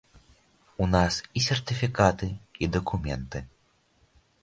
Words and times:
У 0.85 0.87
нас 0.95 1.19
і 1.41 1.45
сертыфікаты, 1.49 2.33
і 2.65 2.73
дакументы. 2.79 3.47